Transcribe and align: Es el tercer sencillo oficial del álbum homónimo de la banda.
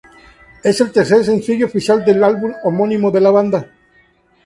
Es 0.63 0.81
el 0.81 0.91
tercer 0.91 1.23
sencillo 1.23 1.67
oficial 1.67 2.03
del 2.03 2.23
álbum 2.23 2.53
homónimo 2.63 3.11
de 3.11 3.21
la 3.21 3.29
banda. 3.29 3.69